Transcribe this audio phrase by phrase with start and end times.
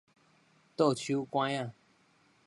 [0.75, 1.69] 倒手仔 𨂿